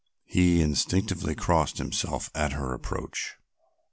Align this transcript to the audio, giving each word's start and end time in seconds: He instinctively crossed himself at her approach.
He 0.25 0.63
instinctively 0.63 1.35
crossed 1.35 1.77
himself 1.77 2.31
at 2.33 2.53
her 2.53 2.73
approach. 2.73 3.35